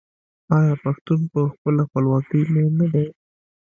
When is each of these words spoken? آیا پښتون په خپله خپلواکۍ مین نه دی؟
آیا 0.57 0.73
پښتون 0.83 1.19
په 1.31 1.39
خپله 1.53 1.81
خپلواکۍ 1.89 2.41
مین 2.51 2.71
نه 2.79 2.87
دی؟ 2.93 3.05